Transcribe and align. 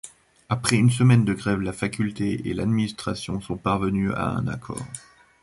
Après 0.49 0.77
une 0.77 0.89
semaine 0.89 1.25
de 1.25 1.33
grève, 1.35 1.61
la 1.61 1.73
faculté 1.73 2.49
et 2.49 2.55
l'administration 2.55 3.39
sont 3.39 3.55
parvenues 3.57 4.11
à 4.13 4.29
un 4.29 4.47
accord. 4.47 4.83